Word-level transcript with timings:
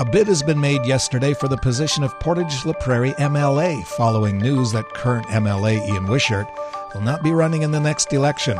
A 0.00 0.04
bid 0.10 0.28
has 0.28 0.42
been 0.42 0.58
made 0.58 0.86
yesterday 0.86 1.34
for 1.34 1.46
the 1.46 1.58
position 1.58 2.02
of 2.02 2.18
Portage 2.20 2.64
La 2.64 2.72
Prairie 2.72 3.12
MLA 3.18 3.84
following 3.84 4.38
news 4.38 4.72
that 4.72 4.88
current 4.94 5.26
MLA 5.26 5.86
Ian 5.86 6.06
Wishart 6.06 6.46
will 6.94 7.02
not 7.02 7.22
be 7.22 7.32
running 7.32 7.60
in 7.60 7.70
the 7.70 7.80
next 7.80 8.10
election. 8.14 8.58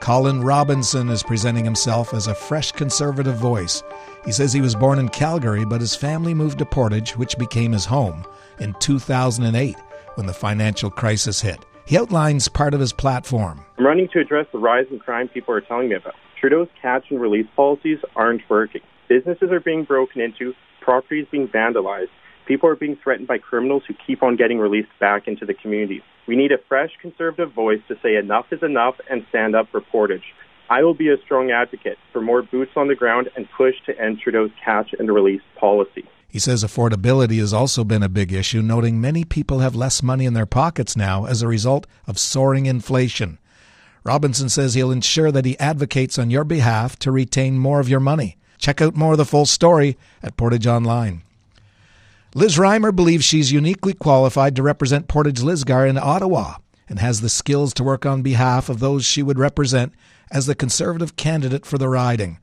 Colin 0.00 0.42
Robinson 0.42 1.08
is 1.08 1.22
presenting 1.22 1.64
himself 1.64 2.12
as 2.12 2.26
a 2.26 2.34
fresh 2.34 2.70
conservative 2.70 3.36
voice. 3.36 3.82
He 4.26 4.32
says 4.32 4.52
he 4.52 4.60
was 4.60 4.74
born 4.74 4.98
in 4.98 5.08
Calgary, 5.08 5.64
but 5.64 5.80
his 5.80 5.96
family 5.96 6.34
moved 6.34 6.58
to 6.58 6.66
Portage, 6.66 7.16
which 7.16 7.38
became 7.38 7.72
his 7.72 7.86
home, 7.86 8.26
in 8.58 8.74
2008 8.78 9.76
when 10.16 10.26
the 10.26 10.34
financial 10.34 10.90
crisis 10.90 11.40
hit. 11.40 11.64
He 11.86 11.96
outlines 11.96 12.46
part 12.46 12.74
of 12.74 12.80
his 12.80 12.92
platform. 12.92 13.64
I'm 13.78 13.86
running 13.86 14.08
to 14.12 14.20
address 14.20 14.48
the 14.52 14.58
rise 14.58 14.84
in 14.90 14.98
crime 14.98 15.28
people 15.28 15.54
are 15.54 15.62
telling 15.62 15.88
me 15.88 15.94
about. 15.94 16.14
Trudeau's 16.38 16.68
catch 16.82 17.04
and 17.08 17.22
release 17.22 17.46
policies 17.56 18.00
aren't 18.16 18.42
working. 18.50 18.82
Businesses 19.08 19.50
are 19.50 19.60
being 19.60 19.84
broken 19.84 20.20
into, 20.20 20.54
properties 20.80 21.26
being 21.30 21.48
vandalized, 21.48 22.08
people 22.46 22.68
are 22.68 22.76
being 22.76 22.96
threatened 23.02 23.28
by 23.28 23.38
criminals 23.38 23.82
who 23.86 23.94
keep 24.06 24.22
on 24.22 24.36
getting 24.36 24.58
released 24.58 24.88
back 24.98 25.26
into 25.26 25.44
the 25.44 25.54
community. 25.54 26.02
We 26.26 26.36
need 26.36 26.52
a 26.52 26.58
fresh 26.68 26.90
conservative 27.00 27.52
voice 27.52 27.80
to 27.88 27.96
say 28.02 28.16
enough 28.16 28.46
is 28.50 28.62
enough 28.62 28.94
and 29.10 29.26
stand 29.28 29.54
up 29.54 29.68
for 29.70 29.80
Portage. 29.80 30.34
I 30.70 30.82
will 30.82 30.94
be 30.94 31.10
a 31.10 31.18
strong 31.24 31.50
advocate 31.50 31.98
for 32.12 32.22
more 32.22 32.42
boots 32.42 32.72
on 32.76 32.88
the 32.88 32.94
ground 32.94 33.28
and 33.36 33.46
push 33.56 33.74
to 33.86 34.00
end 34.00 34.20
Trudeau's 34.20 34.50
catch 34.64 34.94
and 34.98 35.12
release 35.12 35.42
policy. 35.60 36.04
He 36.26 36.38
says 36.38 36.64
affordability 36.64 37.38
has 37.38 37.52
also 37.52 37.84
been 37.84 38.02
a 38.02 38.08
big 38.08 38.32
issue, 38.32 38.62
noting 38.62 39.00
many 39.00 39.24
people 39.24 39.58
have 39.58 39.76
less 39.76 40.02
money 40.02 40.24
in 40.24 40.32
their 40.32 40.46
pockets 40.46 40.96
now 40.96 41.26
as 41.26 41.42
a 41.42 41.48
result 41.48 41.86
of 42.06 42.18
soaring 42.18 42.66
inflation. 42.66 43.38
Robinson 44.02 44.48
says 44.48 44.74
he'll 44.74 44.90
ensure 44.90 45.30
that 45.30 45.44
he 45.44 45.58
advocates 45.58 46.18
on 46.18 46.30
your 46.30 46.44
behalf 46.44 46.98
to 47.00 47.12
retain 47.12 47.58
more 47.58 47.78
of 47.80 47.88
your 47.88 48.00
money. 48.00 48.36
Check 48.64 48.80
out 48.80 48.96
more 48.96 49.12
of 49.12 49.18
the 49.18 49.26
full 49.26 49.44
story 49.44 49.98
at 50.22 50.38
Portage 50.38 50.66
Online. 50.66 51.22
Liz 52.34 52.56
Reimer 52.56 52.96
believes 52.96 53.22
she's 53.22 53.52
uniquely 53.52 53.92
qualified 53.92 54.56
to 54.56 54.62
represent 54.62 55.06
Portage 55.06 55.42
Lisgar 55.42 55.86
in 55.86 55.98
Ottawa 55.98 56.54
and 56.88 56.98
has 56.98 57.20
the 57.20 57.28
skills 57.28 57.74
to 57.74 57.84
work 57.84 58.06
on 58.06 58.22
behalf 58.22 58.70
of 58.70 58.80
those 58.80 59.04
she 59.04 59.22
would 59.22 59.38
represent 59.38 59.92
as 60.30 60.46
the 60.46 60.54
Conservative 60.54 61.14
candidate 61.14 61.66
for 61.66 61.76
the 61.76 61.90
riding. 61.90 62.38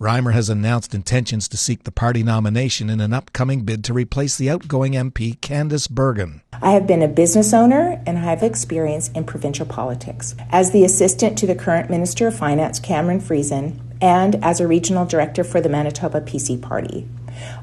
Reimer 0.00 0.32
has 0.32 0.50
announced 0.50 0.96
intentions 0.96 1.46
to 1.46 1.56
seek 1.56 1.84
the 1.84 1.92
party 1.92 2.24
nomination 2.24 2.90
in 2.90 3.00
an 3.00 3.12
upcoming 3.12 3.60
bid 3.60 3.84
to 3.84 3.92
replace 3.92 4.36
the 4.36 4.50
outgoing 4.50 4.94
MP 4.94 5.38
Candice 5.38 5.88
Bergen. 5.88 6.42
I 6.54 6.72
have 6.72 6.88
been 6.88 7.02
a 7.02 7.08
business 7.08 7.54
owner 7.54 8.02
and 8.04 8.18
I 8.18 8.22
have 8.22 8.42
experience 8.42 9.10
in 9.10 9.22
provincial 9.22 9.66
politics. 9.66 10.34
As 10.50 10.72
the 10.72 10.84
assistant 10.84 11.38
to 11.38 11.46
the 11.46 11.54
current 11.54 11.88
Minister 11.88 12.26
of 12.26 12.36
Finance, 12.36 12.80
Cameron 12.80 13.20
Friesen, 13.20 13.78
and 14.02 14.44
as 14.44 14.60
a 14.60 14.66
regional 14.66 15.06
director 15.06 15.44
for 15.44 15.60
the 15.60 15.68
Manitoba 15.68 16.20
PC 16.20 16.60
Party. 16.60 17.08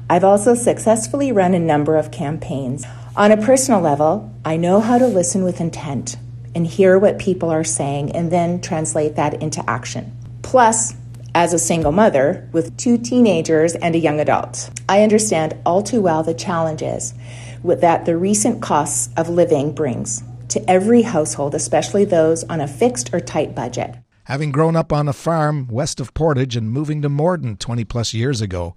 I've 0.08 0.24
also 0.24 0.54
successfully 0.54 1.30
run 1.30 1.54
a 1.54 1.60
number 1.60 1.96
of 1.96 2.10
campaigns. 2.10 2.84
On 3.14 3.30
a 3.30 3.36
personal 3.36 3.80
level, 3.80 4.32
I 4.44 4.56
know 4.56 4.80
how 4.80 4.98
to 4.98 5.06
listen 5.06 5.44
with 5.44 5.60
intent 5.60 6.16
and 6.54 6.66
hear 6.66 6.98
what 6.98 7.18
people 7.18 7.50
are 7.50 7.62
saying 7.62 8.12
and 8.12 8.32
then 8.32 8.60
translate 8.60 9.16
that 9.16 9.40
into 9.42 9.68
action. 9.68 10.16
Plus, 10.42 10.94
as 11.34 11.52
a 11.52 11.58
single 11.58 11.92
mother 11.92 12.48
with 12.50 12.76
two 12.76 12.98
teenagers 12.98 13.76
and 13.76 13.94
a 13.94 13.98
young 13.98 14.18
adult, 14.18 14.70
I 14.88 15.02
understand 15.02 15.56
all 15.64 15.82
too 15.82 16.00
well 16.00 16.24
the 16.24 16.34
challenges 16.34 17.14
that 17.62 18.04
the 18.06 18.16
recent 18.16 18.62
costs 18.62 19.10
of 19.16 19.28
living 19.28 19.72
brings 19.72 20.24
to 20.48 20.68
every 20.68 21.02
household, 21.02 21.54
especially 21.54 22.04
those 22.04 22.42
on 22.44 22.60
a 22.60 22.66
fixed 22.66 23.14
or 23.14 23.20
tight 23.20 23.54
budget. 23.54 23.94
Having 24.30 24.52
grown 24.52 24.76
up 24.76 24.92
on 24.92 25.08
a 25.08 25.12
farm 25.12 25.66
west 25.66 25.98
of 25.98 26.14
Portage 26.14 26.54
and 26.54 26.70
moving 26.70 27.02
to 27.02 27.08
Morden 27.08 27.56
20 27.56 27.82
plus 27.82 28.14
years 28.14 28.40
ago, 28.40 28.76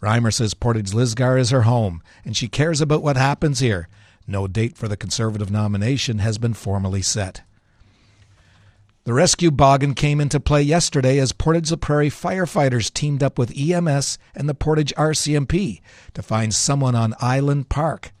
Reimer 0.00 0.32
says 0.32 0.54
Portage 0.54 0.92
Lisgar 0.92 1.40
is 1.40 1.50
her 1.50 1.62
home 1.62 2.00
and 2.24 2.36
she 2.36 2.46
cares 2.46 2.80
about 2.80 3.02
what 3.02 3.16
happens 3.16 3.58
here. 3.58 3.88
No 4.28 4.46
date 4.46 4.76
for 4.76 4.86
the 4.86 4.96
Conservative 4.96 5.50
nomination 5.50 6.20
has 6.20 6.38
been 6.38 6.54
formally 6.54 7.02
set. 7.02 7.42
The 9.02 9.12
rescue 9.12 9.50
boggin 9.50 9.94
came 9.96 10.20
into 10.20 10.38
play 10.38 10.62
yesterday 10.62 11.18
as 11.18 11.32
Portage 11.32 11.72
La 11.72 11.78
Prairie 11.78 12.08
firefighters 12.08 12.94
teamed 12.94 13.24
up 13.24 13.40
with 13.40 13.58
EMS 13.58 14.18
and 14.36 14.48
the 14.48 14.54
Portage 14.54 14.94
RCMP 14.94 15.80
to 16.14 16.22
find 16.22 16.54
someone 16.54 16.94
on 16.94 17.16
Island 17.20 17.68
Park. 17.68 18.12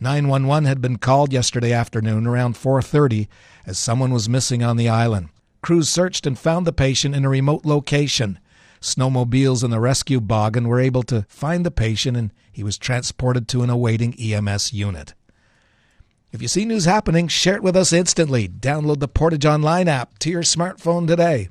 911 0.00 0.66
had 0.66 0.82
been 0.82 0.98
called 0.98 1.32
yesterday 1.32 1.72
afternoon 1.72 2.26
around 2.26 2.58
4:30 2.58 3.26
as 3.64 3.78
someone 3.78 4.12
was 4.12 4.28
missing 4.28 4.62
on 4.62 4.76
the 4.76 4.90
island. 4.90 5.30
Crews 5.66 5.88
searched 5.88 6.28
and 6.28 6.38
found 6.38 6.64
the 6.64 6.72
patient 6.72 7.16
in 7.16 7.24
a 7.24 7.28
remote 7.28 7.64
location. 7.64 8.38
Snowmobiles 8.80 9.64
and 9.64 9.72
the 9.72 9.80
rescue 9.80 10.20
boggin 10.20 10.68
were 10.68 10.78
able 10.78 11.02
to 11.02 11.26
find 11.28 11.66
the 11.66 11.72
patient 11.72 12.16
and 12.16 12.32
he 12.52 12.62
was 12.62 12.78
transported 12.78 13.48
to 13.48 13.64
an 13.64 13.68
awaiting 13.68 14.14
EMS 14.14 14.72
unit. 14.72 15.14
If 16.30 16.40
you 16.40 16.46
see 16.46 16.64
news 16.64 16.84
happening, 16.84 17.26
share 17.26 17.56
it 17.56 17.64
with 17.64 17.74
us 17.74 17.92
instantly. 17.92 18.46
Download 18.46 19.00
the 19.00 19.08
Portage 19.08 19.44
Online 19.44 19.88
app 19.88 20.20
to 20.20 20.30
your 20.30 20.44
smartphone 20.44 21.08
today. 21.08 21.48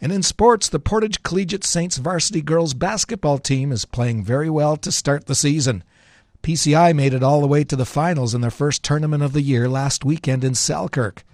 And 0.00 0.12
in 0.12 0.22
sports, 0.22 0.68
the 0.68 0.78
Portage 0.78 1.24
Collegiate 1.24 1.64
Saints 1.64 1.96
varsity 1.96 2.40
girls 2.40 2.72
basketball 2.72 3.38
team 3.38 3.72
is 3.72 3.84
playing 3.84 4.22
very 4.22 4.48
well 4.48 4.76
to 4.76 4.92
start 4.92 5.26
the 5.26 5.34
season. 5.34 5.82
PCI 6.44 6.94
made 6.94 7.14
it 7.14 7.24
all 7.24 7.40
the 7.40 7.48
way 7.48 7.64
to 7.64 7.74
the 7.74 7.84
finals 7.84 8.32
in 8.32 8.42
their 8.42 8.52
first 8.52 8.84
tournament 8.84 9.24
of 9.24 9.32
the 9.32 9.42
year 9.42 9.68
last 9.68 10.04
weekend 10.04 10.44
in 10.44 10.54
Selkirk. 10.54 11.24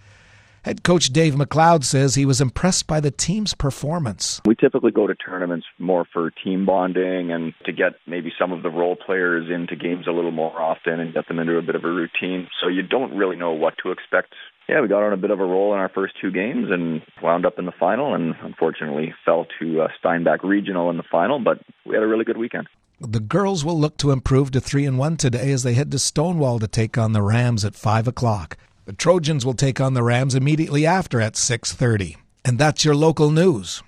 Head 0.65 0.83
coach 0.83 1.13
Dave 1.13 1.35
McLeod 1.35 1.85
says 1.85 2.15
he 2.15 2.25
was 2.25 2.41
impressed 2.41 2.87
by 2.87 2.99
the 2.99 3.11
team's 3.11 3.53
performance. 3.53 4.41
We 4.47 4.55
typically 4.55 4.93
go 4.93 5.07
to 5.07 5.15
tournaments 5.15 5.67
more 5.79 6.07
for 6.11 6.31
team 6.43 6.65
bonding 6.65 7.31
and 7.33 7.53
to 7.67 7.73
get 7.73 7.97
maybe 8.07 8.33
some 8.39 8.51
of 8.51 8.63
the 8.63 8.71
role 8.71 8.97
players 8.97 9.51
into 9.51 9.77
games 9.77 10.07
a 10.09 10.11
little 10.11 10.31
more 10.31 10.59
often 10.59 11.01
and 11.01 11.13
get 11.13 11.29
them 11.29 11.39
into 11.39 11.59
a 11.59 11.63
bit 11.63 11.75
of 11.75 11.85
a 11.85 11.89
routine. 11.89 12.49
So 12.63 12.69
you 12.69 12.81
don't 12.81 13.15
really 13.15 13.37
know 13.37 13.53
what 13.53 13.75
to 13.83 13.91
expect. 13.91 14.33
Yeah, 14.67 14.81
we 14.81 14.89
got 14.89 15.03
on 15.03 15.13
a 15.13 15.19
bit 15.19 15.31
of 15.31 15.39
a 15.39 15.45
roll 15.45 15.75
in 15.75 15.81
our 15.81 15.91
first 15.91 16.15
two 16.19 16.31
games 16.31 16.69
and 16.71 17.03
wound 17.23 17.45
up 17.45 17.59
in 17.59 17.67
the 17.67 17.73
final 17.79 18.15
and 18.15 18.35
unfortunately 18.41 19.13
fell 19.23 19.47
to 19.61 19.83
uh, 19.83 19.89
Steinbach 19.99 20.43
Regional 20.43 20.89
in 20.89 20.97
the 20.97 21.05
final, 21.13 21.41
but 21.41 21.59
we 21.85 21.95
had 21.95 22.03
a 22.03 22.07
really 22.07 22.25
good 22.25 22.39
weekend. 22.39 22.69
The 22.99 23.21
girls 23.21 23.67
will 23.67 23.79
look 23.79 23.99
to 23.99 24.13
improve 24.13 24.51
to 24.53 24.63
3 24.63 24.87
and 24.87 24.99
1 24.99 25.19
today 25.19 25.53
as 25.53 25.63
they 25.63 25.75
head 25.75 25.91
to 25.91 25.99
Stonewall 25.99 26.59
to 26.59 26.67
take 26.67 26.97
on 26.97 27.13
the 27.13 27.21
Rams 27.21 27.67
at 27.67 27.75
5 27.75 28.09
o'clock. 28.09 28.57
The 28.87 28.93
Trojans 28.93 29.47
will 29.47 29.55
take 29.55 29.81
on 29.81 29.95
the 29.95 30.03
Rams 30.03 30.35
immediately 30.35 30.85
after 30.85 31.19
at 31.19 31.37
6:30. 31.37 32.17
And 32.45 32.59
that's 32.59 32.85
your 32.85 32.95
local 32.95 33.31
news. 33.31 33.83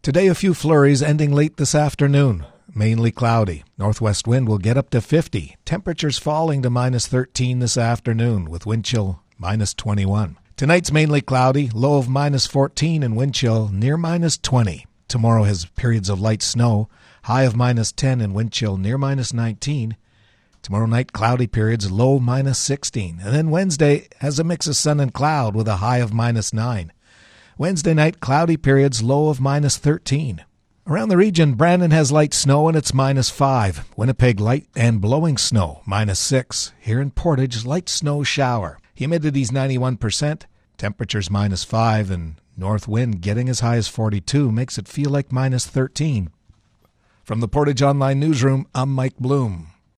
Today 0.00 0.28
a 0.28 0.34
few 0.34 0.54
flurries 0.54 1.02
ending 1.02 1.32
late 1.32 1.56
this 1.56 1.74
afternoon. 1.74 2.46
Mainly 2.72 3.10
cloudy. 3.10 3.64
Northwest 3.76 4.28
wind 4.28 4.46
will 4.46 4.58
get 4.58 4.76
up 4.76 4.90
to 4.90 5.00
50. 5.00 5.56
Temperatures 5.64 6.18
falling 6.18 6.62
to 6.62 6.70
minus 6.70 7.08
13 7.08 7.58
this 7.58 7.76
afternoon 7.76 8.48
with 8.48 8.64
wind 8.64 8.84
chill 8.84 9.22
minus 9.36 9.74
21. 9.74 10.36
Tonight's 10.56 10.92
mainly 10.92 11.20
cloudy, 11.20 11.68
low 11.74 11.98
of 11.98 12.08
minus 12.08 12.46
14 12.46 13.02
and 13.02 13.16
wind 13.16 13.34
chill 13.34 13.68
near 13.72 13.96
minus 13.96 14.38
20. 14.38 14.86
Tomorrow 15.08 15.44
has 15.44 15.64
periods 15.64 16.08
of 16.08 16.20
light 16.20 16.42
snow, 16.42 16.88
high 17.24 17.42
of 17.42 17.56
minus 17.56 17.90
10 17.90 18.20
and 18.20 18.34
wind 18.34 18.52
chill 18.52 18.76
near 18.76 18.98
minus 18.98 19.32
19. 19.32 19.96
Tomorrow 20.62 20.86
night, 20.86 21.12
cloudy 21.12 21.46
periods, 21.46 21.90
low 21.90 22.18
minus 22.18 22.58
16. 22.58 23.20
And 23.22 23.34
then 23.34 23.50
Wednesday 23.50 24.08
has 24.20 24.38
a 24.38 24.44
mix 24.44 24.66
of 24.66 24.76
sun 24.76 25.00
and 25.00 25.12
cloud 25.12 25.54
with 25.54 25.68
a 25.68 25.76
high 25.76 25.98
of 25.98 26.12
minus 26.12 26.52
9. 26.52 26.92
Wednesday 27.56 27.94
night, 27.94 28.20
cloudy 28.20 28.56
periods, 28.56 29.02
low 29.02 29.28
of 29.28 29.40
minus 29.40 29.76
13. 29.76 30.44
Around 30.86 31.10
the 31.10 31.16
region, 31.16 31.54
Brandon 31.54 31.90
has 31.90 32.10
light 32.10 32.32
snow 32.32 32.66
and 32.66 32.76
it's 32.76 32.94
minus 32.94 33.28
5. 33.28 33.84
Winnipeg, 33.96 34.40
light 34.40 34.66
and 34.74 35.00
blowing 35.00 35.36
snow, 35.36 35.82
minus 35.84 36.18
6. 36.18 36.72
Here 36.80 37.00
in 37.00 37.10
Portage, 37.10 37.66
light 37.66 37.88
snow 37.88 38.22
shower. 38.22 38.78
Humidity's 38.94 39.50
91%, 39.50 40.42
temperatures 40.76 41.30
minus 41.30 41.62
5, 41.62 42.10
and 42.10 42.36
north 42.56 42.88
wind 42.88 43.20
getting 43.20 43.48
as 43.48 43.60
high 43.60 43.76
as 43.76 43.86
42 43.86 44.50
makes 44.50 44.78
it 44.78 44.88
feel 44.88 45.10
like 45.10 45.30
minus 45.30 45.66
13. 45.66 46.30
From 47.22 47.40
the 47.40 47.48
Portage 47.48 47.82
Online 47.82 48.18
Newsroom, 48.18 48.66
I'm 48.74 48.94
Mike 48.94 49.16
Bloom. 49.18 49.68